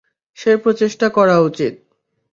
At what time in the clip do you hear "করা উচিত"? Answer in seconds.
1.09-1.73